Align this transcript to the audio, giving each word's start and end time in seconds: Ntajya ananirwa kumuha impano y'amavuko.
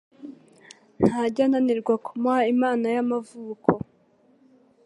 Ntajya 1.05 1.43
ananirwa 1.47 1.93
kumuha 2.05 2.41
impano 2.53 2.85
y'amavuko. 2.95 3.69